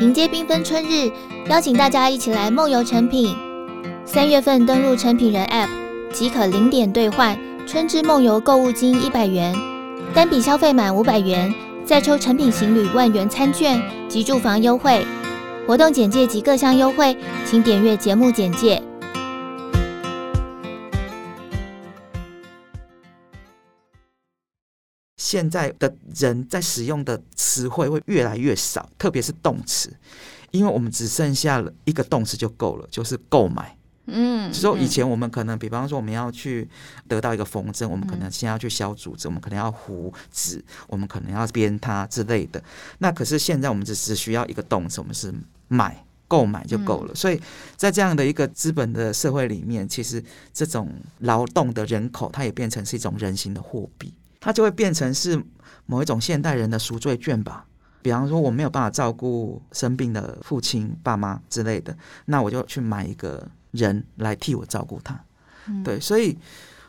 [0.00, 1.10] 迎接缤纷春日，
[1.48, 3.34] 邀请大家一起来梦游成品。
[4.04, 5.68] 三月份登录成品人 App
[6.12, 9.54] 即可零点兑换春之梦游购物金一百元，
[10.12, 15.02] 单笔消费满五百元再抽成品行旅万元餐券及住房优惠。
[15.66, 17.16] 活动简介及各项优惠，
[17.46, 18.82] 请点阅节目简介。
[25.26, 29.92] 现在的人在使用的词汇会越来越少，特别是动词，
[30.52, 33.76] 因为我们只剩下了一个动词就够了，就是购买。
[34.04, 36.68] 嗯，所以说以前我们可能，比方说我们要去
[37.08, 42.62] 得到一个风筝，我们可能先要去削竹子，我们可能要糊纸，我们可能要编它之类的。
[42.98, 45.34] 那可是现在我们只只需要一个动词，我们是
[45.66, 47.14] 买购买就够了。
[47.16, 47.42] 所以
[47.74, 50.22] 在这样的一个资本的社会里面，其实
[50.54, 54.14] 这种劳动的人口，它也变成是一种人形的货币。
[54.46, 55.42] 它就会变成是
[55.86, 57.66] 某一种现代人的赎罪券吧。
[58.00, 65.20] 比方说，我没有办法照顾生病的父亲、爸妈之类的，那我就去买一个人来替我照顾他。
[65.66, 66.38] 嗯、对，所以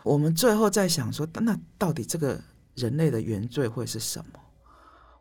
[0.04, 2.40] 我们最后在想说，那到底这个
[2.76, 4.40] 人类的原罪会是什么？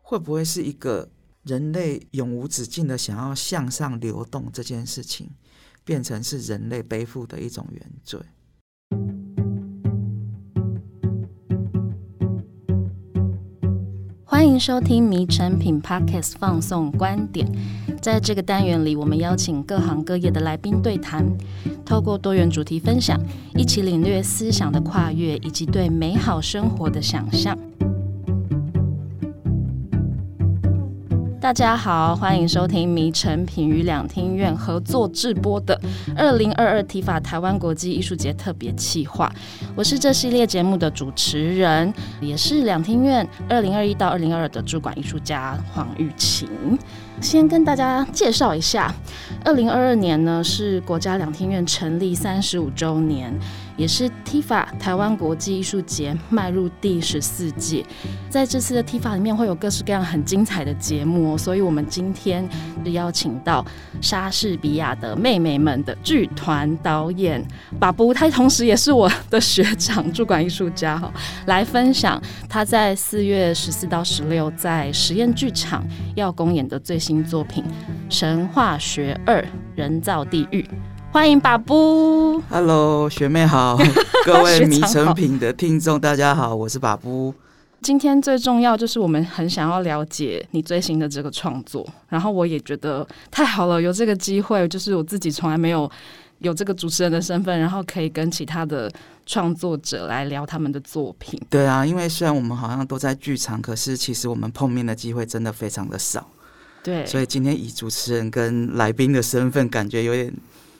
[0.03, 1.09] 会不会是一个
[1.41, 5.27] 人类永无止境的想要向上流动这件事情，
[5.83, 8.19] 变成是人类背负的一种原罪？
[14.37, 17.47] 欢迎收听《迷成品 Podcast》放送观点。
[17.99, 21.25] 在这个单元里，我们邀请各行各业的来宾对谈，
[21.83, 23.19] 透过多元主题分享，
[23.55, 27.57] 一起领略思想的跨越以及对美好生活的想象。
[31.47, 35.79] 大家好，欢迎收听迷城品与两厅院合作制播的
[36.13, 39.31] 二零二二提法台湾国际艺术节特别企划。
[39.73, 46.49] 我是这系列节目的主持人，也是两厅院二零二一到二零二二的主管艺术家黄玉琴。
[47.21, 48.93] 先跟大家介绍一下，
[49.43, 53.33] 二零二二年呢是国家两厅院成立三十五周年。
[53.77, 57.85] 也是 TIFA 台湾国际艺术节迈入第十四届，
[58.27, 62.43] 在这次的 TIFA 里面会有各式各样很精彩的节目哦，所以我们今天
[62.83, 63.63] 就邀请到
[64.01, 67.39] 莎士比亚的妹妹们的剧团导演
[67.79, 71.13] 把布，他同时也是我的学长，驻馆艺术家哈，
[71.45, 77.63] 来分享他在四月十四到十六在实验剧场要公演的最新作品
[78.13, 79.41] 《神话学二
[79.77, 80.61] 人造地狱》。
[81.09, 83.77] 欢迎把布，Hello，学妹好，
[84.27, 87.33] 各位迷成品的听众大家好，我是把布。
[87.81, 95.89] 今天最重要就是我们很想要了解你最新的这个创作，然后我也觉得太好了，有这个机会，就是我自己从来没有
[96.39, 98.91] 有这个主持人的身份，然后可以跟其他的
[99.25, 101.41] 创作者来聊他们的作品。
[101.49, 106.27] 对啊，因为虽然我们好像都在剧场，可是其实我们碰面的机会真的非常的少。
[106.87, 110.33] 对，所以今天以主持人跟来宾的身份，感觉有点。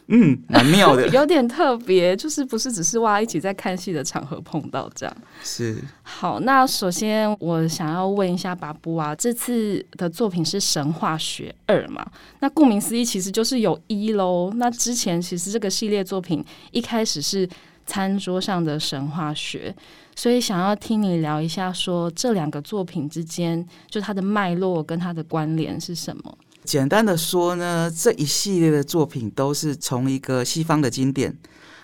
[0.09, 5.17] 嗯，蛮妙的， 有点特别，就是不是只是哇一起在看戏的场合碰到这样。
[5.44, 5.84] 是。
[6.01, 12.09] 好，那首先我想要问一下巴布啊，这次的作品是神话学二嘛？
[12.40, 14.50] 那顾名思义，其实就是有一喽。
[14.56, 16.41] 那之前其实这个系列作品
[16.72, 17.46] 一开始是
[17.85, 19.75] 餐桌上的神话学，
[20.17, 26.38] 所以想要听你聊一下，说这两个作品之间就它的脉络跟它的关联是什么？
[26.63, 31.38] 简单的说呢，这一系列的作品都是从一个西方的经典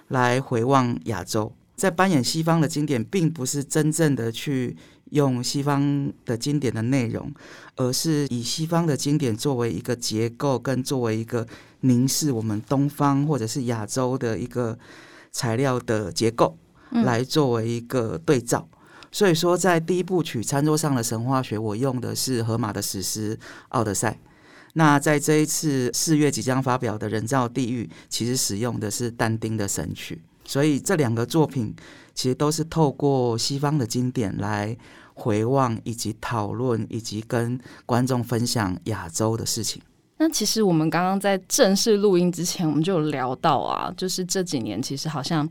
[0.07, 4.75] 来回望亚洲，在扮演西方的经典，并不是真正的去
[5.11, 7.31] 用西方的经典的内容，
[7.75, 11.45] 而是以西方的经典作为一个结构，跟作为一个
[11.81, 14.75] 凝视我们东方或者是亚洲的一个
[15.31, 16.57] 材料的结构，
[16.93, 18.67] 来作为一个对照。
[19.11, 23.35] 所以说，在第一部曲《餐桌上的神话学》，我用的是荷马的史诗
[23.69, 24.11] 《奥德赛》。
[24.73, 31.75] 那在这一次四月即将发表的人造地狱，其实使用的是但丁的神曲，所以这两个作品
[32.15, 34.75] 其实都是透过西方的经典来
[35.13, 39.79] 回望，以及讨论，以及跟观众分享亚洲的事情。
[40.23, 45.45] 那其实我们刚刚在正式录音之前，我们就有聊到啊，就是这几年其实好像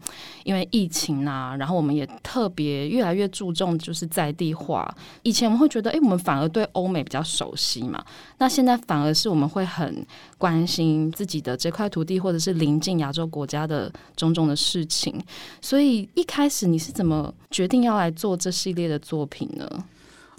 [0.44, 4.90] 因为疫情啊，然后我们也特别越来越注重就是在地化。
[5.24, 8.02] 以前我们会觉得，哎，我们反而对欧美比较熟悉嘛，
[8.38, 10.06] 那现在反而是我们会很
[10.38, 15.22] 关心自己的这块土地，或者是邻近亚洲国家的种种的事情。
[15.60, 19.68] 所以一开始你是怎么决定要来做这系列的作品呢？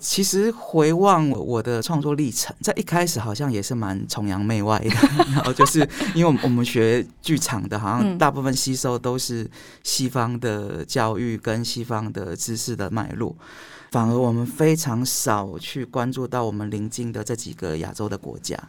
[0.04, 4.90] 其实回望我的创作历程，在一开始好像也是蛮崇洋媚外的，
[5.34, 5.80] 然后就是
[6.14, 9.50] 因为我们我们学剧场的，好像大部分吸收都是
[9.82, 13.34] 西方的教育跟西方的知识的脉络，
[13.92, 18.60] 反而我们非常少去关注到我们邻近的这几个亚洲的国家。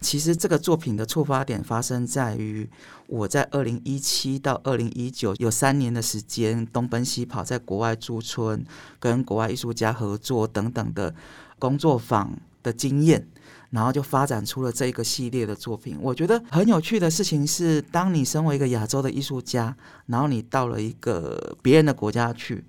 [0.00, 2.68] 其实这个作品的触发点发生在于
[3.06, 8.64] 我在二零一七到二零一九有三年的时间东奔西跑，在国外驻村，
[9.00, 11.14] 跟国外艺术家合作等等的
[11.58, 13.26] 工作坊的经验，
[13.70, 15.96] 然后就发展出了这一个系列的作品。
[16.02, 19.74] 我觉得很有趣的事情是，当你身为一个亚洲的艺术家，
[20.06, 22.62] 然后你到了一个别人的国家去，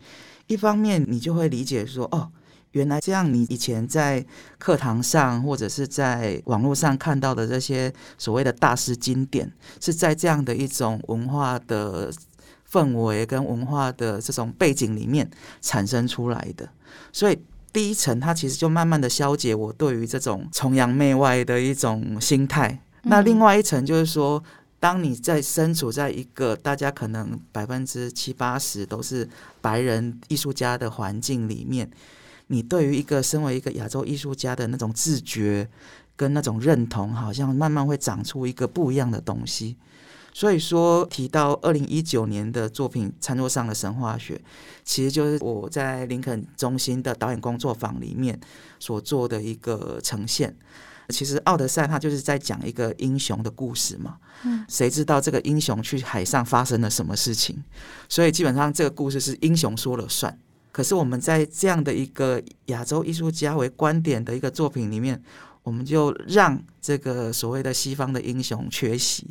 [0.48, 2.32] 一方面你就会理解说，哦。
[2.76, 4.24] 原来这样，你以前在
[4.58, 9.50] 课堂上或者是在网络上看到的这些所谓的大师经典，
[9.80, 12.12] 是在这样的一种文化的
[12.70, 15.30] 氛围跟文化的这种背景里面
[15.62, 16.68] 产生出来的。
[17.14, 17.40] 所以
[17.72, 22.78] 第一层，它其实就慢慢的消解我对于这种崇洋媚外的一种心态。
[23.04, 24.44] 那另外一层就是说，
[24.82, 29.30] 当你在身处在一个大家可能百分之七八十都是
[29.62, 31.90] 白人艺术家的环境里面。
[32.48, 35.70] 你对于一个身为一个亚洲艺术家的那种自觉
[36.16, 39.78] 跟那种认同，好像慢慢会长出一个不一样的东西。
[40.34, 44.36] 所以说，提到二零一九年的作品《餐桌上的神话学》，
[44.84, 48.38] 其实就是我在林肯中心的导演工作坊里面
[48.78, 50.54] 所做的一个呈现。
[51.08, 54.18] 其实《奥德赛》他就是在讲一个英雄的故事嘛。
[54.44, 57.64] 嗯，谁知道这个英雄去海上发生了什么事情？
[58.10, 60.38] 所以基本上这个故事是英雄说了算。
[60.76, 65.24] 可是我们在这样的一个亚洲艺术家为观点的一个作品里面，
[65.64, 69.26] 我们就让这个所谓的西方的英雄缺席。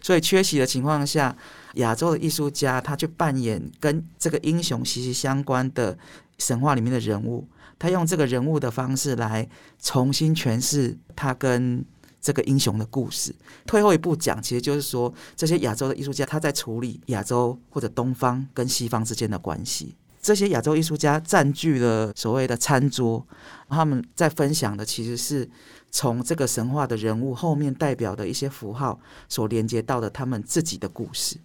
[0.00, 1.36] 所以缺席的情况下，
[1.74, 5.98] 亚洲的艺术家他去扮演跟这个英雄息息相关的
[6.38, 7.46] 神话里面的人物，
[7.78, 9.46] 他用这个人物的方式来
[9.78, 11.84] 重新诠释他跟
[12.22, 13.36] 这个英雄的故事。
[13.66, 19.94] 退后一步讲，其实就是说，这些亚洲的艺术家他在处理亚洲或者东方跟西方之间的关系。
[20.26, 23.24] 这些亚洲艺术家占据了所谓的餐桌，
[23.68, 25.48] 他们在分享的其实是
[25.92, 31.36] 从这个神话的人物后面代表的一些符号所连接到的他们自己的故事。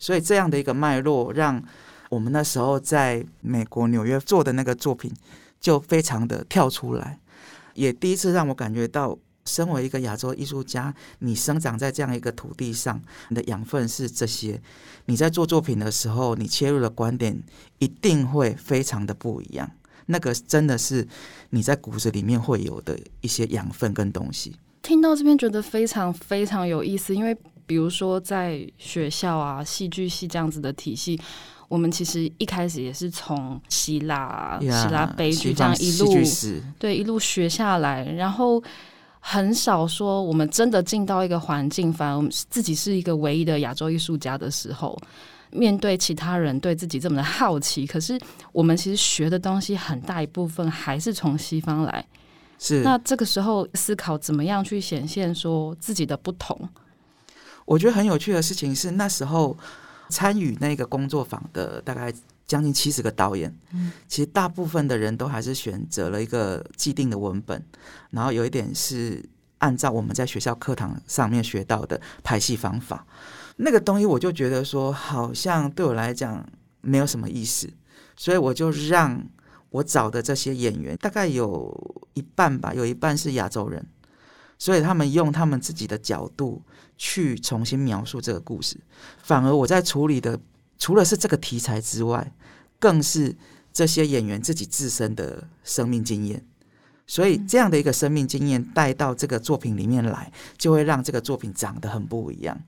[0.00, 1.62] 所以这样的一个脉络，让
[2.08, 5.14] 我们那时候在美国纽约做的那个作品
[5.60, 7.20] 就非常的跳出来，
[7.74, 9.16] 也第一次让我感觉到。
[9.46, 14.60] 身为一个亚洲艺术家，你生长在这样一个土地上，你的养分是这些。
[15.06, 17.38] 你在做作品的时候，你切入的观点
[17.78, 19.70] 一定会非常的不一样。
[20.06, 21.06] 那个真的是
[21.50, 24.56] 你在骨子里面会有的一些养分跟东西。
[24.82, 27.36] 听到这边觉得非常非常有意思，因为
[27.66, 31.20] 比如说在学校啊，戏剧系这样子的体系，
[31.68, 36.14] 我们其实一开始也是从希腊、yeah, 希腊悲剧这样一路
[36.78, 38.62] 对一路学下来，然后。
[39.26, 44.96] 很少说，我们真的进到一个环境，反而我们自己是一个唯一的亚洲艺术家的时候，
[45.50, 48.20] 面对其他人对自己这么的好奇，可是
[48.52, 52.04] 我们其实学的东西很大一部分还是从西方来。
[52.58, 56.68] 是，那这个时候思考怎么样去显现说自己的不同。
[57.64, 59.56] 我觉得很有趣的事情是，那时候
[60.10, 62.12] 参与那个工作坊的大概。
[62.46, 63.54] 将近七十个导演，
[64.06, 67.64] 其实大部分的人都还是选择了一个既定的文本，
[68.10, 69.24] 然后有一点是
[69.58, 73.06] 按照我们在学校课堂上面学到的排戏方法。
[73.56, 76.46] 那个东西我就觉得说，好像对我来讲
[76.82, 77.72] 没有什么意思，
[78.14, 79.26] 所以我就让
[79.70, 83.86] 我找的这些演员，大概有一半吧，有一半是亚洲人，
[84.58, 86.62] 所以他们用他们自己的角度
[86.98, 88.76] 去重新描述这个故事，
[89.22, 90.38] 反而我在处理的。
[90.78, 92.32] 除了是这个题材之外，
[92.78, 93.34] 更是
[93.72, 96.44] 这些演员自己自身的生命经验，
[97.06, 102.60] 所以这样的一个生命经验带到这个作品里面来，就会让这个作品长得很不一样。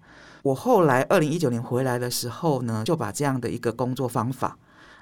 [0.42, 4.58] 我后来二零一九年回来的时候呢，就把这样的一个工作方法。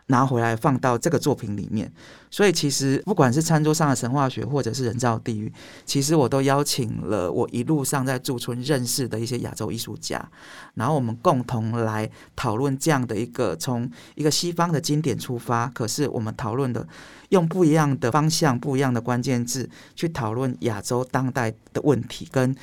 [0.09, 1.91] 拿回来放到这个作品里面，
[2.31, 5.51] 所以其实不管是餐桌上的神话学，或者是人造地狱，
[5.87, 10.23] 其实我都邀请了我一路上在驻村认识的一些亚洲艺术家，
[10.75, 16.87] 然后我们共同来讨论这样的一个从一个西方的经典出发，可是我们讨论的
[17.31, 22.55] 用不一样的方向、不一样的关键字去讨论亚洲当代的问题跟。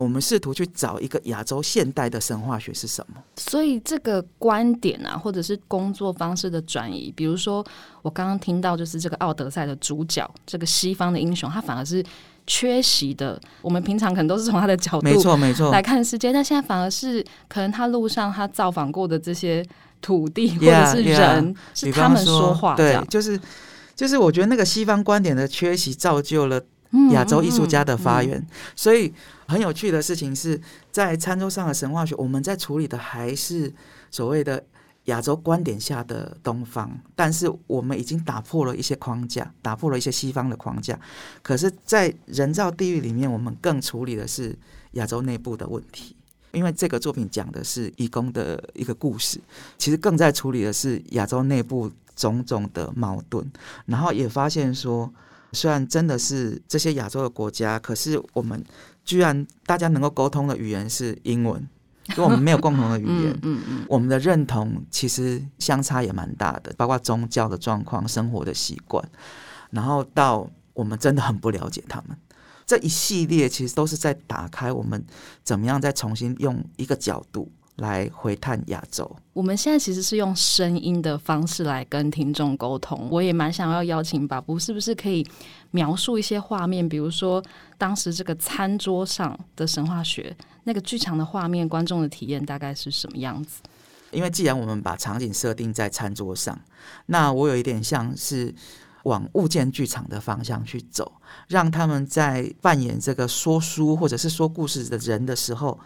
[0.00, 3.22] 我们试图去找一个亚洲现代的神话学是什么？
[3.36, 7.62] 所以这个观点啊，或者是工作方式的转移，比如说
[8.00, 12.02] 我刚刚听到，就是这个《奥德赛》的主角，这个西方的英雄，他反而是
[12.46, 13.38] 缺席的。
[13.60, 19.62] 我们平常可能都是从他的角度，没错没错来看世界，但现在反而是可能他路上他造访过的这些
[20.00, 23.38] 土地或者是人，yeah, yeah, 是他们说话对，就是
[23.94, 26.58] 就是我觉得那个西方观点的缺席，造就了
[27.10, 29.12] 亚洲艺术家的发源，嗯嗯嗯、所以。
[29.50, 30.60] 很有趣的事情是
[30.92, 33.74] 在餐桌上的神话学，我们在处理的还是
[34.08, 34.64] 所谓的
[35.06, 40.96] 亚洲观点下的东方，但是我们已经打破了一些框架，打破了一些西方的框架。
[41.42, 44.56] 可是，在人造地狱里面，我们更处理的是
[44.92, 46.14] 亚洲内部的问题，
[46.52, 49.40] 因为这个作品讲的是义工的一个故事，
[49.76, 53.50] 其实更在处理的是亚洲内部种种的矛盾。
[53.86, 55.12] 然后也发现说，
[55.52, 58.64] 虽然真的是这些亚洲的国家，可是我们
[59.04, 61.68] 居然大家能够沟通的语言是英文。
[62.16, 69.06] 就我们没有共同的语言，嗯嗯，嗯，我们的认同其实相差也蛮大的，包括宗教的状况、生活的习惯，
[69.70, 72.18] 然后到我们真的很不了解他们，
[72.66, 75.04] 这一系列其实都是在打开我们
[75.44, 77.48] 怎么样再重新用一个角度。
[77.80, 79.10] 来回探亚洲。
[79.32, 83.08] 我们现在其实是用声音的方式来跟听众沟通。
[83.10, 85.26] 我也蛮想要邀请巴布，是不是可以
[85.70, 86.86] 描述一些画面？
[86.86, 87.42] 比如说
[87.78, 93.62] 当时这个餐桌上的神话学，那个剧场的画面，观众的体验大概是什么样子？
[94.10, 96.60] 因为既然我们把场景设定在餐桌上，
[97.06, 98.54] 那我有一点像是
[99.04, 101.10] 往物件剧场的方向去走，
[101.48, 105.80] 让他们在扮演这个说书或者是说故事的人的时候。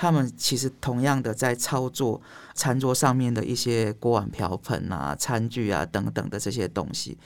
[0.00, 2.22] 他们其实同样的在操作
[2.54, 7.18] 餐桌上面的一些锅碗瓢盆啊、餐具啊等等的这些东西，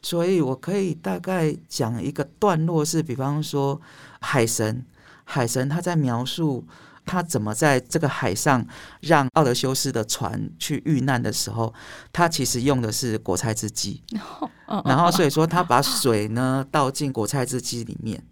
[0.00, 3.78] 所以我可以大概讲一个段落是，比方说
[4.22, 4.82] 海神，
[5.24, 6.64] 海神他在描述
[7.04, 8.66] 他怎么在这个海上
[9.02, 11.74] 让奥德修斯的船去遇难的时候，
[12.10, 14.02] 他其实用的是果菜汁机，
[14.86, 18.24] 然后所以说他把水呢倒进果菜汁机里面，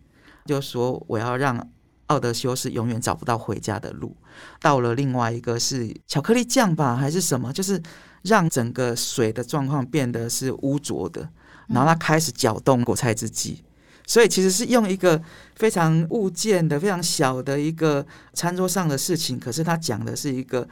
[0.47, 1.69] 就说我要让。
[2.07, 4.17] 奥德修斯永远找不到回家的路。
[4.61, 7.53] 到了另外一个是巧克力酱吧，还是什么？
[7.53, 7.81] 就是
[8.23, 11.29] 让整个水的状况变得是污浊的，
[11.69, 13.63] 然后他开始搅动果菜汁机。
[14.07, 15.23] 所以其实是用一个
[15.55, 18.05] 非常物件的、非常小的一个
[18.35, 20.69] 餐桌上的事情，可是他讲的是一个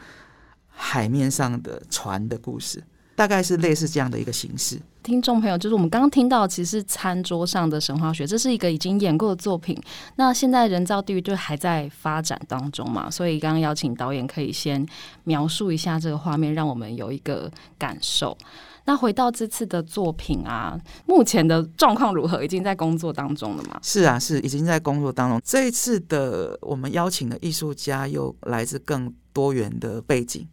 [0.68, 2.82] 海面上的船的故事。
[3.14, 4.80] 大概是类似这样的一个形式。
[5.02, 9.80] 听众朋友，就是我们刚刚听到，其实是餐桌上的神话学，这是一个已经演过的作品。
[10.16, 14.86] 那现在人造地狱就还在发展当中嘛，所以刚刚邀请导演可以先
[15.24, 18.36] 描述一下这个画面，让我们有一个感受。
[18.84, 22.44] 那回到这次的作品啊，目前的状况如何？
[22.44, 23.78] 已经在工作当中了吗？
[23.82, 25.40] 是啊，是已经在工作当中。
[25.44, 30.46] 这一次的我们邀请的艺术家又来自更多元的背景，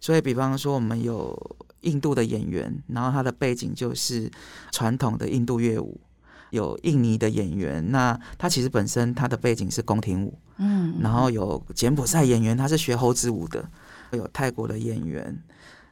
[0.00, 1.36] 所以比方说我们有。
[1.82, 4.30] 印度的演员，然后他的背景就是
[4.72, 5.98] 传统的印度乐舞；
[6.50, 13.62] 有印尼的演员，那他其实本身他的背景是宫廷舞，嗯，然后有柬埔寨演员，他是学猴子舞的；
[14.12, 15.40] 有泰国的演员，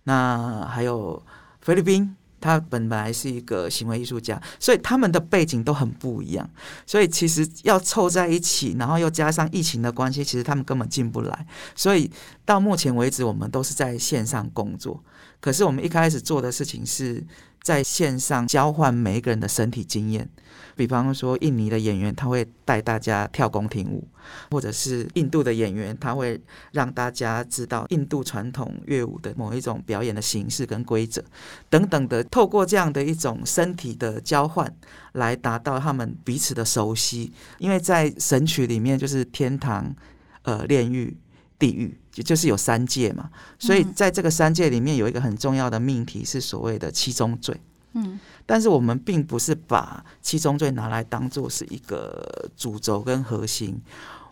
[0.04, 1.22] 那还有
[1.60, 6.48] 菲律宾，他本来是一个行为艺术家，所以他们的背景都很不一样。
[6.84, 11.46] 所以其实要凑在一起，然后又加上疫情的关系，其实他们根本进不来。
[11.74, 12.10] 所以
[12.44, 15.02] 到目前为止，我们都是在线上工作。
[15.40, 17.22] 可是我们一开始做的事情是
[17.62, 20.28] 在线上交换每一个人的身体经验，
[20.74, 24.06] 比方说印尼的演员他会带大家跳宫廷舞，
[24.50, 26.40] 或者是印度的演员他会
[26.72, 31.22] 让大家知道印度传统乐舞的某一种表演的形式跟规则
[31.68, 34.72] 等等的，透过这样的一种身体的交换
[35.12, 39.94] 来达到他们彼此的熟悉，因为在神曲里面就是天堂、
[40.42, 41.16] 呃炼狱。
[41.58, 47.60] 地狱就是有三界嘛，所以在这个三界里面有一个很重要的命题是所谓的七宗罪。
[47.92, 53.80] 嗯，但是我们并不是把七宗罪拿来当做是一个主轴跟核心，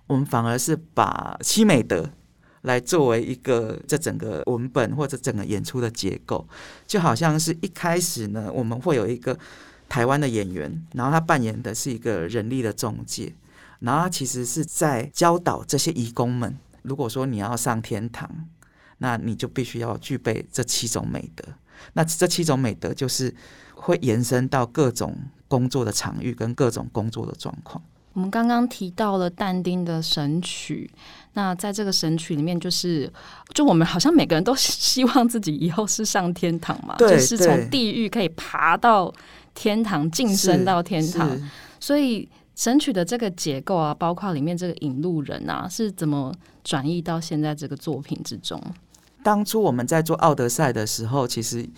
[0.06, 2.10] 我们反而是把七美德
[2.62, 6.46] 来作为一个这整个文本或者整个演出的结构，
[6.86, 9.38] 就好像是一开始呢，我们会有一个
[9.88, 13.34] 台湾的演员，然后他扮演的是一个人力的中介，
[13.80, 16.54] 然后他其实是在教导这些义工们。
[16.84, 18.30] 如果说你要上天堂，
[18.98, 21.44] 那你就必须要具备这七种美德。
[21.94, 23.34] 那这七种美德就是
[23.74, 25.16] 会延伸到各种
[25.48, 27.82] 工作的场域跟各种工作的状况。
[28.12, 30.88] 我们刚刚提到了但丁的神曲，
[31.32, 33.12] 那在这个神曲里面，就是
[33.52, 39.12] 就我们好像每个人都希望自己以后是上天堂嘛，就是从地狱可以爬到
[39.54, 41.36] 天堂，晋升到天堂，
[41.80, 42.28] 所以。
[42.54, 48.62] 神曲的这个结构啊，包括里面这个引路人啊，是怎么转移到现在这个作品之中？
[49.22, 51.68] 当初我们在做《奥德赛》的时候，其实。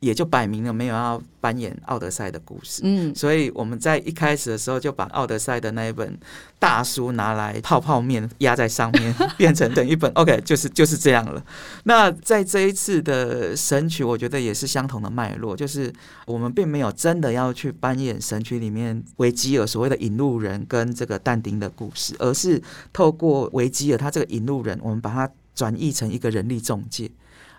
[0.00, 6.16] 也就摆明了没有要扮演奥德赛的故事，嗯，所以我们在一开始的时候就把奥德赛的那一本
[6.58, 11.42] 大书拿来泡泡面压在上面， 变成等一本 OK，就是就是这样了。
[11.84, 15.90] 那在这一次的神曲，我觉得也是相同的脉络，就是
[16.26, 22.62] 我们并没有真的要去扮演神曲里面维吉尔所谓的引路人跟这个但丁的故事，而是
[22.92, 27.10] 透过维吉尔他这个引路人，我们把它转译成一个人力中介。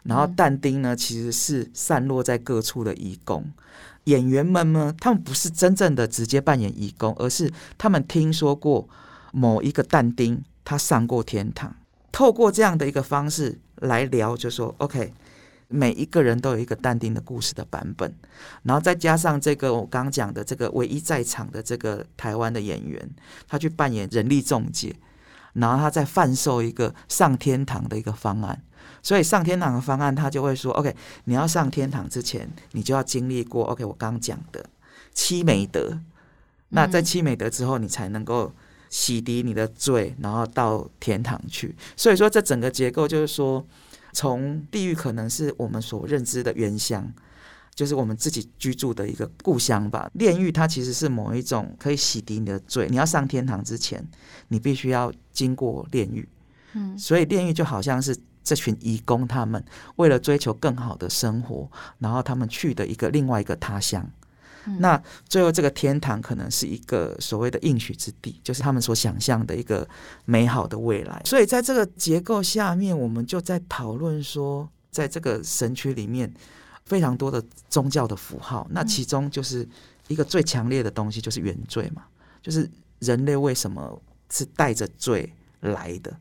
[0.07, 3.45] 然后但丁呢，其实是散落在各处的义工。
[4.05, 8.87] 演员们呢，他们不是真正的直接扮演义工，而是他们听说过
[9.33, 11.75] 某一个但丁，他上过天堂。
[12.09, 15.13] 透过这样的一个方式来聊，就说 OK，
[15.67, 18.15] 每一个人都有一个但丁的故事的版本，
[18.63, 23.09] 然后再加上这个我刚讲的这个唯一在场的这个台湾的演员，
[23.45, 24.95] 他去扮演人力中介，
[25.51, 28.63] 然后他再贩售一个上天堂的一个方案。
[29.04, 30.94] 所以上天堂的方案，他就会说：“OK，
[31.25, 34.66] 你要上天堂之前，你就要经历过 OK 我刚讲的
[35.13, 36.00] 七美德。
[36.70, 38.51] 那在七美德之后，你才能够
[38.89, 41.74] 洗涤你的罪，然后到天堂去。
[41.96, 43.66] 所以说，这整个结构就是说，
[44.12, 47.10] 从地狱可能是我们所认知的原乡，
[47.74, 50.12] 就是我们自己居住的一个故乡吧。
[50.16, 52.88] 炼狱它其实是某一种可以洗涤你的罪。
[52.89, 54.06] 你要上天堂之前，
[54.50, 56.27] 你必须要经过炼狱。
[56.74, 58.18] 嗯，所以炼狱就好像是。
[58.48, 59.62] 这群移工，他们
[59.98, 64.10] 为了追求更好的生活，然后他们去的一个另外一个他乡。
[64.63, 69.86] 嗯、那最后，这个天堂可能是一个所谓的应许之地，就是他们所想象的一个
[70.24, 71.22] 美好的未来。
[71.25, 76.34] 所以，在这个结构下面，我们就在讨论说，在这个神区里面，
[76.86, 78.66] 非常多的宗教的符号。
[78.72, 79.68] 那其中就是
[80.08, 82.04] 一个最强烈的东西，就是原罪嘛，
[82.42, 86.18] 就是人类为什么是带着罪来的？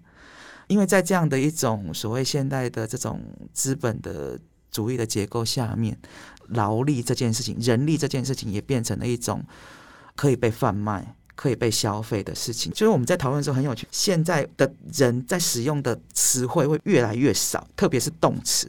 [0.68, 3.20] 因为在这样的一种所谓现代的这种
[3.52, 4.38] 资本的
[4.70, 5.96] 主义的结构下面，
[6.48, 9.44] 劳力这件事情、人力这件事情也变成了一种
[10.14, 12.72] 可以被贩卖、可以被消费的事情。
[12.72, 18.68] 就是我们在讨论的时候很有趣，现在的人在使用的词汇会越来越少，特别是动词，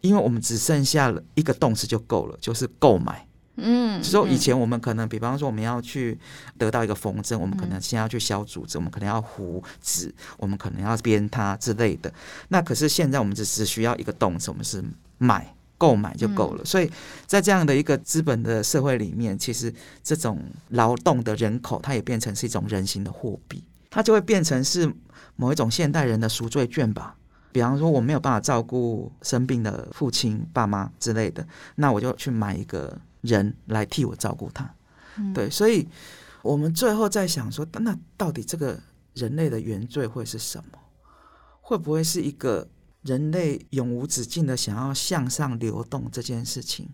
[0.00, 3.27] 因为我们只剩下了一个动词就够了，就是购买。
[3.60, 6.16] 嗯，就说以前我们可能，比方说我们要去
[6.56, 12.12] 得到一个缝针，我们可能先要去削竹子，我们可能要糊纸，我们可能要编它之类的。
[12.48, 14.82] 那可是现在我们只只需要一个动词，我们是
[15.18, 16.64] 买、购买就够了。
[16.64, 16.88] 所以
[17.26, 19.74] 在这样的一个资本的社会里面，其实
[20.04, 23.60] 这种劳动的人口，它也变成是一种人形的货币，
[23.90, 24.88] 它就会变成是
[25.34, 27.16] 某一种现代人的赎罪券吧。
[27.50, 31.44] 比方说我没有办法照顾生病的父亲、爸妈之类的，
[31.74, 32.96] 那我就去买一个。
[33.20, 34.74] 人来替我照顾他，
[35.34, 35.88] 对，所以
[36.42, 38.80] 我们最后在想说，那到底这个
[39.14, 40.78] 人类的原罪会是什么？
[41.60, 42.68] 会不会是一个
[43.02, 46.88] 人类永无止境的想要向上流动这件事情，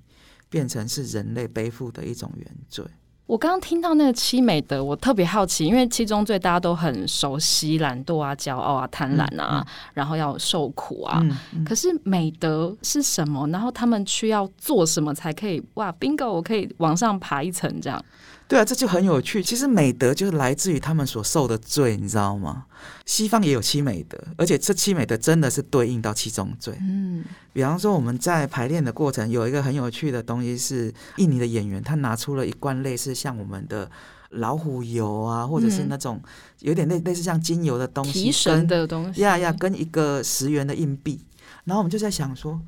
[0.48, 2.84] 变成是人类背负的一种原罪？
[3.26, 11.24] 我刚刚听到那个七美德，我特别好奇，因为七宗罪大家都很熟悉，懒惰啊、骄傲啊、贪婪啊，嗯嗯、然后要受苦啊。
[11.64, 13.48] 可是美德是什么？
[13.48, 15.62] 然后他们需要做什么才可以？
[15.74, 18.04] 哇，bingo，我可以往上爬一层这样。
[18.46, 19.42] 对啊，这就很有趣。
[19.42, 22.66] 其实美德就是来自于他们所受的罪，你知道吗？
[23.06, 26.76] 西方也有七美德，而且这七美德真的是对应到七宗罪。
[26.82, 33.90] 嗯，比方说我们在排练的过程，有一个很有趣的东西是，印尼的演员他拿出了一罐类似像我们的
[34.28, 36.20] 老虎油啊，或者是那种
[36.60, 41.24] 有点类类似像精油的东西，提神的东西，呀呀，跟一个十元的硬币。
[41.64, 42.60] 然后我们就在想说，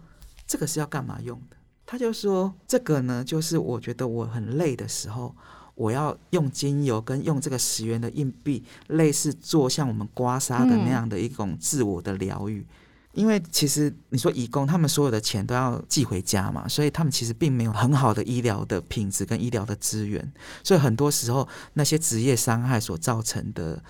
[0.47, 1.57] 这个是要干嘛用的？
[1.85, 5.37] 他就说，这个呢，就是我觉得我很累的时候。
[5.77, 12.67] 我要用精油跟用这个十元的硬币，类似做像我们刮痧的那样的一种自我的疗愈。
[13.13, 20.33] 因为其实你说义工，他们所有的钱都要寄回家嘛，所以他们其实并没有很好的医疗的品质跟医疗的资源，
[20.65, 23.83] 所以很多时候那些职业伤害所造成的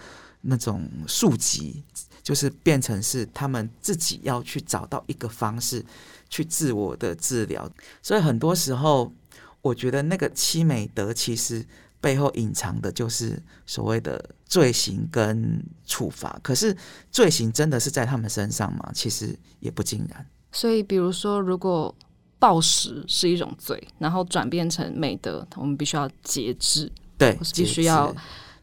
[0.43, 1.83] 那种数级，
[2.23, 5.85] 就是变成是他们自己要去找到一个方式
[6.29, 7.69] 去自我的治疗，
[8.03, 9.13] 所以很多时候。
[9.67, 11.67] 我觉得那个七美德其实
[12.01, 16.39] 背后隐藏的就是所谓的罪行跟处罚。
[16.43, 16.77] 可是
[17.11, 18.91] 罪行真的是在他们身上吗？
[18.95, 20.27] 其实也不尽然。
[20.53, 21.95] 所以，比如说，如果
[22.39, 28.15] 暴食是一种罪，然后转变成美德，我们必须要节制，对，必须要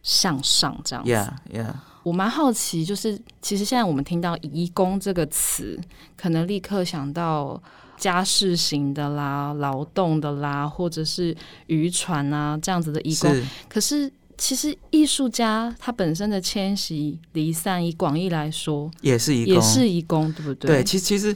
[0.02, 1.12] 向上这样子。
[1.12, 1.74] Yeah, yeah.
[2.04, 5.80] 我蛮好奇，就是其实现在我们听到“移工”这个词，
[6.16, 7.62] 可能立刻想到。
[7.97, 11.36] 家事型的啦，劳动的啦，或者是
[11.67, 13.34] 渔船啊这样子的义工。
[13.34, 20.67] 是可是其实艺术家他本身的迁徙离散，以广义来说，也是移工，也是义工，对不对？
[20.67, 21.36] 对，其实其实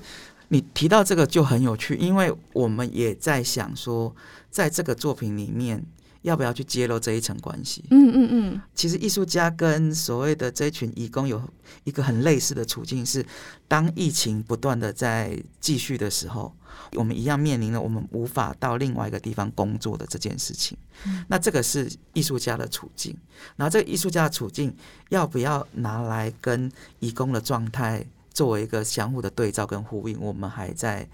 [0.49, 4.15] 你提到这个就很有趣，因为我们也在想说，
[4.49, 5.83] 在这个作品里面。
[6.27, 7.85] 要不要去揭露这一层关系？
[7.89, 8.61] 嗯嗯嗯。
[8.75, 11.41] 其实艺术家跟所谓的这群义工有
[11.85, 13.25] 一个很类似的处境，是
[13.67, 16.53] 当疫情不断的在继续的时候，
[16.95, 20.77] 我们一样面临了我们无法到另外一个地方工作的这件事情。
[21.05, 21.23] 嗯。
[21.29, 23.15] 那这个是艺术家的处境。
[23.55, 24.75] 然后这个艺术家的处境
[25.09, 31.07] 要不要拿来跟义工的状态作为一个相互的对照跟呼应，我们还在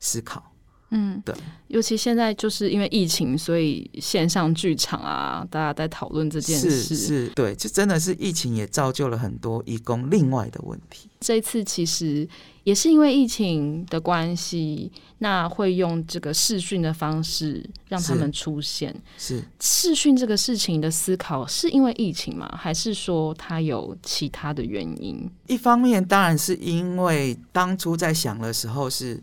[0.00, 0.53] 思考。
[0.96, 1.34] 嗯，对，
[1.66, 11.08] 尤其现在就是因为疫情，所以线上剧场啊，大家在讨论这件事，是，是，对，就真的是疫情也造就了很多义工另外的问题。
[11.18, 12.28] 这一次其实
[12.62, 18.94] 也是因为疫情的关系，那会用这个视讯的方式让他们出现。
[19.18, 22.48] 是，是视讯这个事情的思考是因为疫情吗？
[22.56, 25.28] 还是说它有其他的原因？
[25.48, 29.20] 一方面当然是因为当初在想的时候是。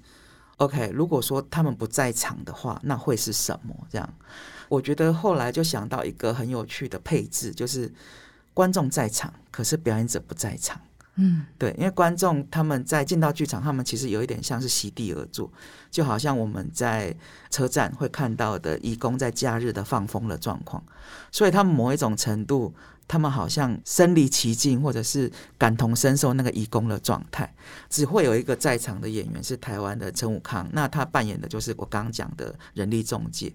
[0.62, 3.76] OK，如果说他们不在场的话，那会是什么？
[3.90, 4.14] 这样，
[4.70, 7.92] 我觉得后来就想到一个很有趣的配置，就是
[8.54, 10.80] 观众在场，可是表演者不在场。
[11.16, 15.52] 嗯，对，因为观众他们在进到剧场，他们其实有一点像是席地而坐，
[15.90, 17.16] 就好像我们在
[17.50, 20.84] 车站会看到的义工在假日的放风的状况，
[21.32, 22.74] 所以他们某一种程度。
[23.08, 27.54] 他们好像身临其境，或者是感同身受那个义工的状态。
[27.90, 33.52] 只会有一个在场的演员是台湾的陈武康，那他扮演的就是我刚刚讲的人力中介。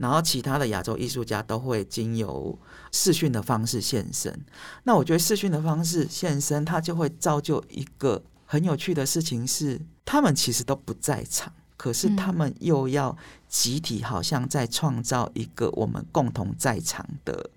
[0.00, 2.58] 然后其他的亚洲艺术家都会经由
[2.90, 4.36] 视讯的方式现身。
[4.82, 13.16] 那我觉得视讯的方式现身，它就会造就一个很有趣的事情是，他们其实都不在场，可是他们又要
[13.48, 17.50] 集体好像在创造一个我们共同在场的。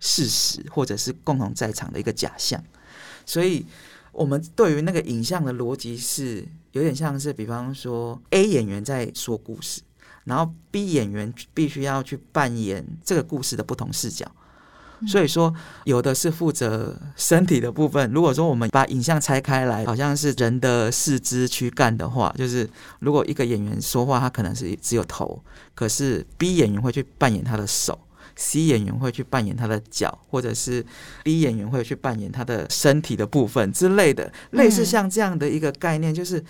[0.00, 2.62] 事实，或者是共同在场的一个假象，
[3.24, 3.64] 所以
[4.12, 9.80] 我们对于那个影像的逻辑是有点像是，比方说 A 演员在说故事，
[10.24, 14.30] 然后 B 演员必须要去扮演这个故事的不同视角。
[15.06, 15.52] 所以说，
[15.84, 18.10] 有的是负责身体的部分。
[18.12, 22.68] 如果说我们把影像拆开来，好像是人的四肢躯干的话，就是
[23.00, 25.42] 如果一个演员说话，他可能是只有头，
[25.74, 27.98] 可是 B 演员会去扮演他的手。
[28.36, 30.84] C 演员会去扮演他的脚，或者是
[31.22, 36.42] D 演员会去扮演他的身体的部分之类的，类似像这样的一个概念，就是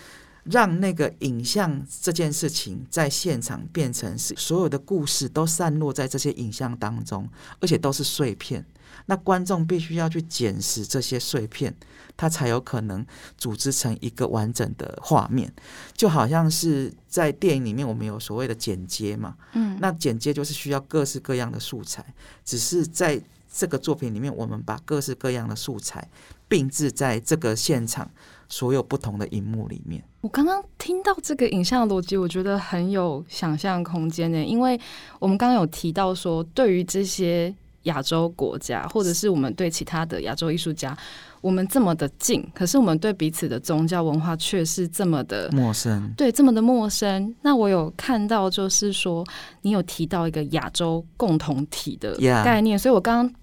[0.44, 7.28] 让那个影像这件事情在现场变成是所有的故事都散落在这些影像当中，
[7.60, 8.64] 而且都是碎片。
[9.06, 11.74] 那观众必须要去捡拾这些碎片，
[12.16, 13.04] 他才有可能
[13.36, 15.52] 组织成一个完整的画面。
[15.94, 22.04] 就好像是在电影里面，我们有所谓的剪接嘛，嗯，那剪接就是需要各式各样的素材，
[22.44, 23.20] 只是在
[23.52, 26.08] 这个作品里面，我们把各式各样的素材
[26.46, 28.10] 并置在这个现场
[28.48, 30.04] 所有不同的荧幕里面。
[30.24, 34.80] 我刚刚听到这个影像逻辑，我觉得很有想象空间呢，因为
[35.18, 37.54] 我们刚刚有提到说，对于这些。
[37.84, 40.96] 亚洲国家，或者是我们对其他的亚洲艺术家，
[41.42, 47.34] 我们这么的近，可是我们对彼此的宗教文化却是这么的陌生，对，这么的陌生。
[47.42, 49.22] 那我有看到，就是说
[49.60, 52.82] 你有提到一个亚洲共同体的概念，Yeah.
[52.82, 53.34] 所以我刚刚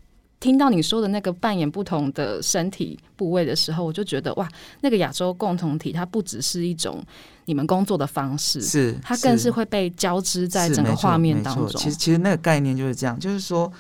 [0.42, 4.46] 听到你说的那个扮演不同的身体部位的时候，我就觉得哇，
[4.82, 7.02] 那个亚洲共同体它不只是一种
[7.46, 11.70] 你们工作的方式，是它更是会被交织在整个画面当中。
[11.80, 13.72] 其实，其实那个概念就是这样，就是说。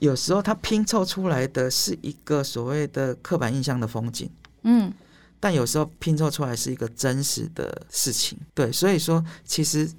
[0.00, 4.30] 有时候它拼凑出来的是一个所谓的刻板印象的风景，
[4.62, 4.92] 嗯，
[5.40, 9.90] 但有时候拼凑出来是一个真实的事情，对，所以说其实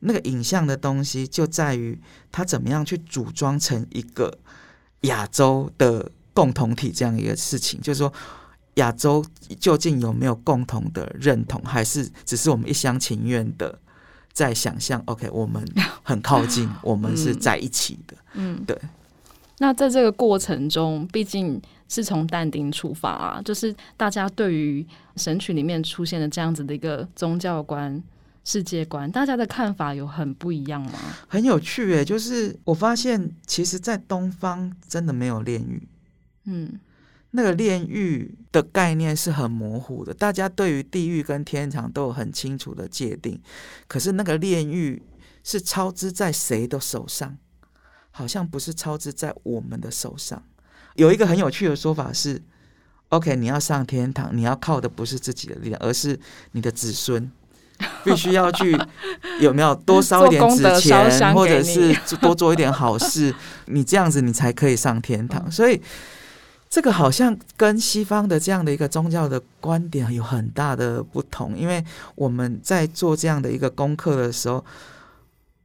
[0.00, 1.98] 那个影像的东西就在于
[2.30, 4.30] 它怎么样去组装成一个
[5.02, 8.12] 亚洲的共同体这样一个事情，就是说
[8.74, 9.24] 亚洲
[9.58, 13.78] 究竟有没有共同的认同，还是只是我们一厢情愿的
[14.32, 15.64] 在想象？OK，我们
[16.02, 18.78] 很靠近， 我们是在一起的，嗯，对。
[19.58, 28.02] 那在这个过程中，毕竟是从但丁出发啊，就是大家对于神曲里面出现的这样子的一个宗教观、
[28.46, 30.92] 世界观，大家的看法有很不一样吗？
[31.26, 35.88] 很有趣诶，就是我发现，其实，在东方真的没有炼狱，
[36.44, 36.78] 嗯，
[37.32, 43.42] 那个炼狱的概念是很模糊的，大家对于地狱跟天堂都有很清楚的界定，
[43.88, 45.02] 可是那个炼狱
[45.42, 47.36] 是操之在谁的手上？
[48.12, 50.40] 好像不是操之在我们的手上。
[50.94, 52.40] 有一个很有趣的说法是
[53.08, 56.18] ：OK，你要上天堂，你要靠的不是自己的力量，而是
[56.52, 57.28] 你的子孙
[58.04, 58.78] 必须要去
[59.40, 63.34] 有没有多烧一点纸钱， 或者是多做一点好事，
[63.66, 65.50] 你这样子你才可以上天堂。
[65.50, 65.80] 所以
[66.68, 71.84] 这个好像跟西方的这样的一个宗教的观点有很大的不同，因为
[72.14, 74.64] 我们在做这样的一个功课的时候，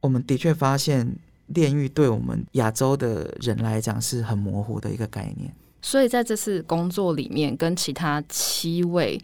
[0.00, 1.16] 我们的确发现。
[1.48, 9.20] 炼狱对我们亚洲的人来讲是很模糊的一个概念，所以在这次工作里面，跟其他七位，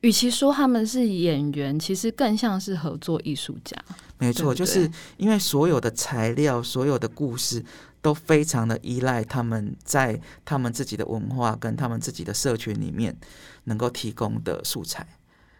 [0.00, 3.76] 与其说他们是演员，其实更像是合作艺术家。
[4.18, 7.64] 没错，对对，就是因为所有的材料、所有的故事
[8.00, 13.14] 都非常的依赖他们在他们自己的文化跟他们自己的社群里面
[13.64, 15.06] 能够提供的素材。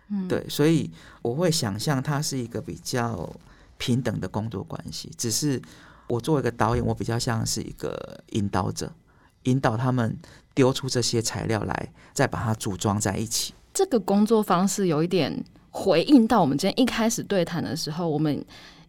[0.09, 0.91] 嗯，对，所以
[1.23, 3.31] 我会想象它是一个比较
[3.77, 5.11] 平等的工作关系。
[5.17, 5.61] 只是
[6.09, 8.93] 我作为一个导演，我比较像是一个引导者，
[9.45, 10.19] 引导他们
[10.55, 13.55] 丢出这些材料来，再把它组装在一起。
[13.73, 18.45] 这个工作方式有一点回应到我们今天一开始对谈的时候，我们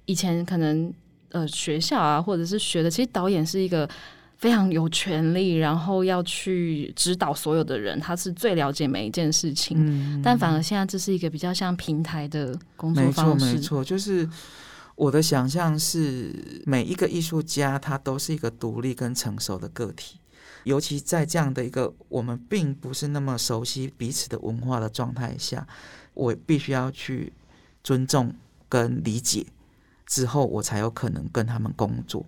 [0.05, 0.93] 以前可能。
[1.33, 3.89] 呃，学校啊，或者是学的，其实导演是一个
[4.35, 9.77] 非常有权利，然后要去指导所有的人，他是最了解每一件事情。
[9.79, 13.45] 嗯，但反而现在这是一个比较像平台的工作方式。
[13.45, 14.29] 没错，没错，就是
[14.95, 20.19] 我的想象是，每一个艺术家他都是一个独立跟成熟的个体，
[20.63, 25.67] 尤其在这样的一个我们并不是那么熟悉彼此的文化的状态下，
[26.13, 27.33] 我必须要去
[27.83, 28.33] 尊重
[28.69, 29.45] 跟理解。
[30.05, 32.25] 之后，我才有可能跟他们工作，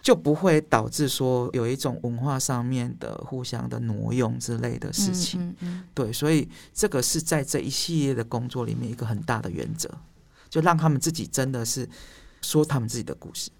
[0.00, 5.40] 就不会导致说有一种文化上面的互相的挪用之类的事情。
[5.42, 5.84] 嗯嗯嗯。
[5.94, 9.90] 对，所以这个是在这一系列的工作里面一个很大的原则，
[10.48, 11.88] 就让他们自己真的是
[12.40, 13.50] 说他们自己的故事。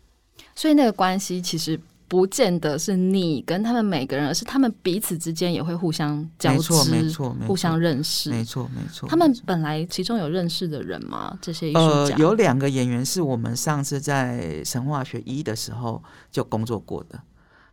[0.55, 1.79] 所以那个关系其实。
[2.09, 9.09] 不见得是你跟他们每个人，而是他们彼此之间也会互相交织，没错，没错，互相认识，没错，没错。
[9.09, 11.37] 他们本来其中有认识的人吗？
[11.43, 12.15] 这些艺术家？
[12.15, 17.21] 呃，有两个演员是我们上次在神话学一的时候就工作过的。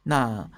[0.04, 0.50] 那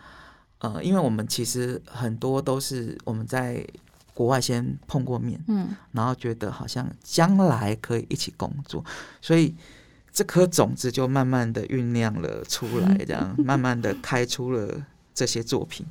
[0.59, 3.65] 呃，因为我们其实很多都是我们在
[4.13, 8.83] 国外先碰过面，嗯，然后觉得好像将来可以一起工作，
[9.21, 9.53] 所以。
[10.15, 14.81] 这颗种子就慢慢的酝酿了出来， 这样慢慢的开出了
[15.13, 15.85] 这些作品。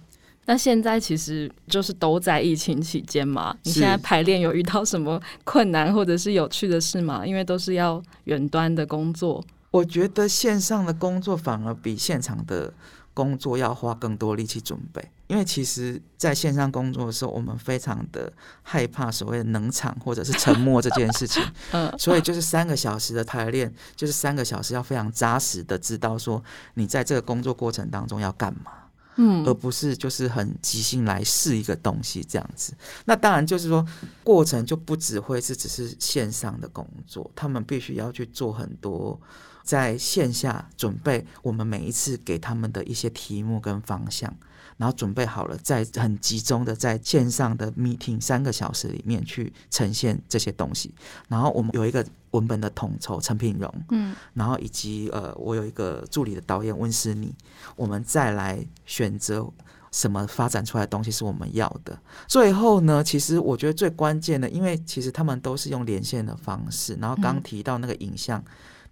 [0.46, 7.26] 那现在其实就是都在疫情期间嘛，你现在排练有遇到什么困难或者是有趣的事吗？
[7.26, 9.44] 因为都是要远端的工作。
[9.70, 12.72] 我觉得线上的工作反而比现场的。
[13.14, 18.30] 工作要花更多力气准备，因为其实在线上工作的时候，我们非常的
[18.62, 21.40] 害怕所谓的冷场或者是沉默这件事情。
[21.70, 26.42] 嗯，所以就是三个小时的排练，就是三个小时要非常扎实的知道说
[26.74, 28.72] 你在这个工作过程当中要干嘛，
[29.14, 32.74] 嗯，而不是就是很即兴来试一个东西这样子。
[33.04, 33.86] 那当然就是说
[34.24, 39.20] 过程就不只会是只是线上的工作，他们必须要去做很多。
[39.64, 44.32] 在线下准备我们每一次给他们的一些题目跟方向，
[44.76, 50.94] 然后准备好了，在很集中的在线上的 meeting 三个小时里面去呈现这些东西。
[51.28, 57.34] 然后我们有一个文本的统筹陈品荣，嗯，然后以及呃，我有一个助理的导演温思妮，
[57.74, 59.50] 我们再来选择
[59.90, 61.98] 什么发展出来的东西是我们要的。
[62.28, 68.44] 最后呢，其实我觉得最关键的，因为其实他们都是用连线的方式，然后刚提到那个影像。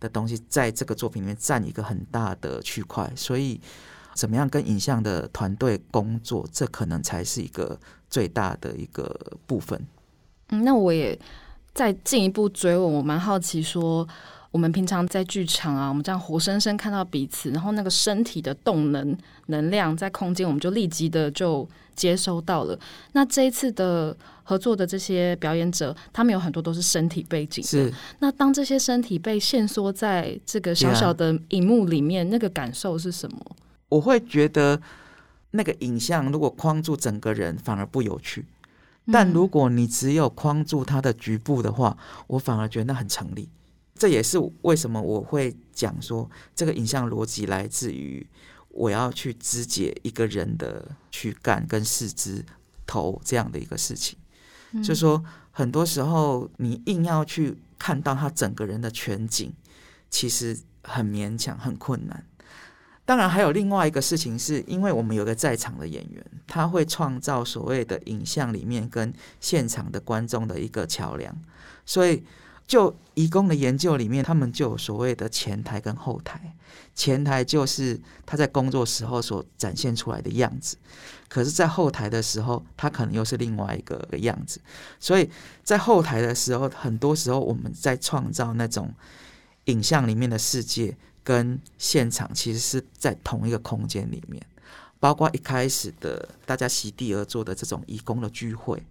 [0.03, 3.61] 的东西在这个作品里面占一个很大的区块，所以
[4.15, 7.79] 怎么样跟影像的团队工作，这可能才是一个
[8.11, 9.15] 最大的一个
[9.47, 9.81] 部分。
[10.49, 11.17] 嗯，那我也
[11.73, 14.07] 再进一步追问，我蛮好奇说。
[14.53, 22.79] 我们平常在剧场啊，我们这样活生生看到彼此，然后那个身体的动能、能量在空间，我们就立即的就接收到了。
[23.13, 27.69] 那这一次的合作的这些表演者，他们有很多都是身体背景的。
[27.69, 27.95] 是。
[28.19, 33.39] 那当这些身体被限缩在这个小小的荧幕里面，那个感受是什么？
[33.89, 34.79] 我会觉得
[35.53, 38.45] 那个影像如果框住整个人，反而不有趣。
[39.11, 43.49] 但如果你只有框住他的局部的话，我反而觉得那很成立。
[43.95, 48.27] 这也是为什么我会讲说，这个影像逻辑来自于
[48.71, 52.45] 我要去肢解一个人的躯干跟四肢
[52.87, 54.19] 头这样的一个事情。
[54.73, 59.53] 嗯，就是说很多时候你硬要去看到他整个人的全景，
[60.11, 62.25] 其实很勉强，很困难。
[63.05, 71.37] 当然，还有另外一个事情，是因为我们有个在场的演员，他会创造所谓的影像里面跟现场的观众的一个桥梁，
[71.87, 72.25] 所以。
[72.73, 76.41] 就移工的研究里面，他们就有所谓的前台跟后台。
[76.95, 80.79] 前台就是他在工作时候所展现出来的样子，
[81.29, 84.59] 可是，在后台的时候，他可能又是另外一个样子。
[84.99, 85.29] 所以
[85.63, 88.91] 在后台的时候，很多时候我们在创造那种
[89.67, 94.43] 影像里面的世界，跟现场其实是在同一个空间里面。
[94.99, 98.83] 包括一开始的大家席地而坐的这种移工的聚会。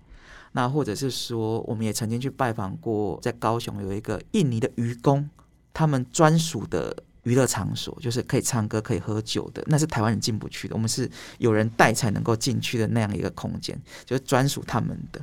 [0.54, 5.30] 那或者是说，我们也曾经去拜访过，在高雄有一个印尼的渔工，
[5.74, 15.22] 他们专属的娱乐场所，就是可以唱歌、可以喝酒的，那是台湾人进不去的，我们是有人带才能够进去的那样一个空间，就是专属他们的。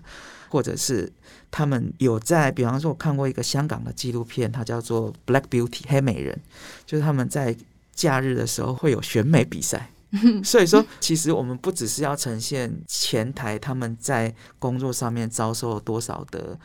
[0.50, 1.12] 或者是
[1.50, 6.40] 他们有在，比方说，我看过一个香港的纪录片，它叫做《Black Beauty》黑美人，
[6.86, 7.54] 就是他们在
[7.92, 9.90] 假日的时候会有选美比赛。
[10.42, 16.58] 所以说，其实我们不只是要呈现前台他们在工作上面遭受了多少的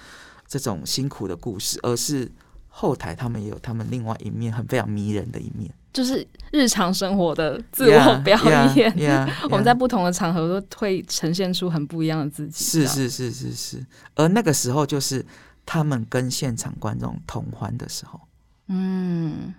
[0.47, 2.32] 这种辛苦的故事，而是
[2.69, 8.69] 后台他们也有他们另外一面很非常迷人的一面，就是日常生活的自我 表演。
[8.73, 12.63] Yeah, yeah, yeah, 我们在不同的场合都会呈现出很不一样的自己。
[12.63, 15.25] 是是是是是，而那个时候就是
[15.65, 18.21] 他们跟现场观众同欢的时候。
[18.67, 19.53] 嗯。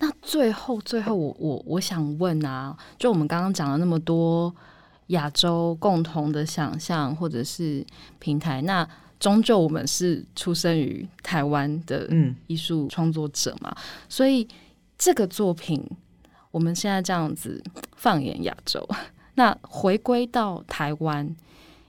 [0.00, 4.54] 那最后，最后我，我我我想问啊，就我们刚刚讲了那么多
[5.08, 7.84] 亚洲共同的想象，或者是
[8.18, 8.86] 平台，那
[9.20, 12.08] 终究我们是出生于台湾的
[12.46, 14.46] 艺术创作者嘛，嗯、所以
[14.98, 15.82] 这个作品，
[16.50, 17.62] 我们现在这样子
[17.96, 18.86] 放眼亚洲，
[19.36, 21.34] 那回归到台湾，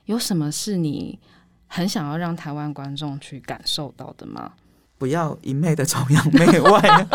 [0.06, 1.18] 有什么是你
[1.66, 4.52] 很想要让台湾观众去感受到的吗？
[4.98, 7.08] 不要一昧的崇洋媚外，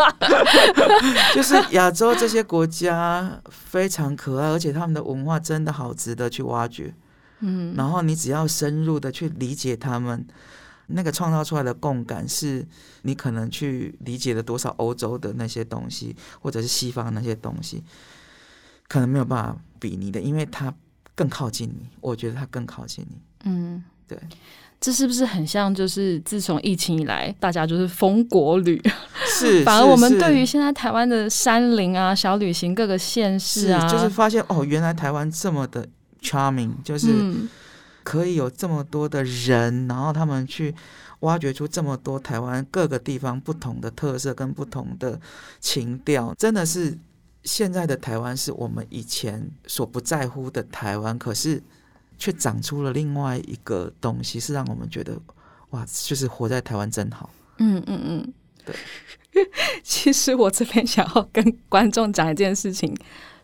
[1.34, 6.94] 就是亚洲这些国家非常可爱，而且他们的文化真的好值得去挖掘。
[7.40, 10.24] 嗯，然后你只要深入的去理解他们，
[10.86, 12.64] 那个创造出来的共感，是
[13.02, 17.82] 你可能去理解了多少欧洲的那些东西，或者是西方那些东西，
[18.86, 20.72] 可能没有办法比拟的，因为它
[21.16, 21.88] 更靠近你。
[22.00, 23.20] 我觉得它更靠近你。
[23.44, 24.18] 嗯，对。
[24.80, 25.72] 这是不是很像？
[25.72, 28.82] 就是自从疫情以来，大家就是封国旅，
[29.24, 29.62] 是。
[29.62, 35.86] 反而我们对于现在台湾的山林啊、小旅行各个县市啊，就是发现哦，原来台湾这么的
[36.20, 37.32] charming，就是
[38.02, 40.74] 可以有这么多的人，嗯、然后他们去
[41.20, 45.20] 挖掘出这么多台湾各个地方不同的特色跟不同的
[45.60, 46.98] 情调，真的是
[47.44, 51.62] 现在的台湾是我们以前所不在乎的台湾，可是。
[52.22, 55.18] 却长出了另外一个东西，是让我们觉得
[55.70, 57.28] 哇，就是活在台湾真好。
[57.58, 58.76] 嗯嗯嗯，对。
[59.82, 62.96] 其实我这边想要跟观众讲一件事情，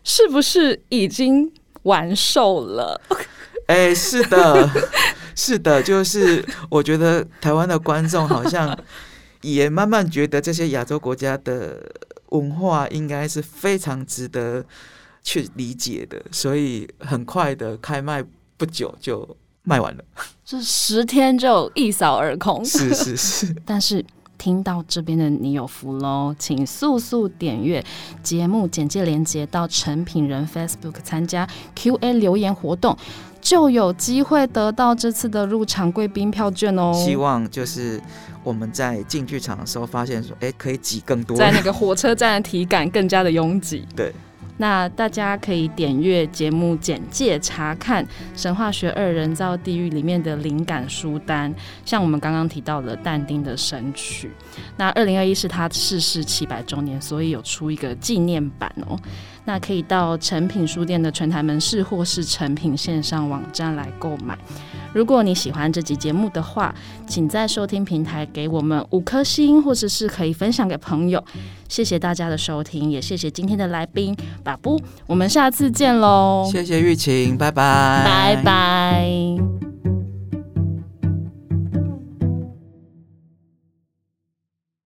[0.05, 1.51] 是不是已经
[1.83, 3.01] 完售了？
[3.67, 4.69] 哎，是的，
[5.35, 8.79] 是的，就是我觉得台湾的观众好像
[9.41, 11.83] 也慢慢觉得这些亚洲国家的
[12.29, 14.65] 文化应该是非常值得
[15.21, 18.23] 去理解的，所以很快的开卖。
[18.59, 19.25] 不久就
[19.63, 20.03] 卖完了，
[20.43, 22.63] 这十天就一扫而空。
[22.65, 24.05] 是是是， 但是
[24.37, 27.83] 听到这边的你有福喽，请速速点阅
[28.21, 32.97] 节目简介连接到成品人 Facebook 参加 Q&A 留言活动，
[33.39, 36.91] 就有机会得到这次的入场贵宾票券哦。
[36.93, 38.01] 希望就是
[38.43, 43.85] 我们在进剧场的时候发现说，哎，可以挤更多，在那个火车站的体感更加的拥挤。
[43.95, 44.13] 对。
[44.59, 51.53] 那大家可以点阅节目简介查看《神话学二人造地狱》里面的灵感书单，
[51.85, 54.27] 像我们刚刚提到的但丁的《神曲》。
[54.75, 58.99] 那二零二一是他逝世七百周年，所以有出一个纪念版哦。
[59.49, 64.37] 那可以到诚品书店的全台门市或是诚品线上网站来购买。
[64.93, 66.73] 如果你喜欢这集节目的话，
[67.07, 71.23] 请在收听平台给我们五颗星，或者是可以分享给朋友。
[71.67, 74.79] 谢谢大家的收听，也谢谢今天的来宾把布。
[75.07, 76.47] 我们下次见喽！
[76.51, 79.68] 谢谢玉晴，拜拜，拜拜。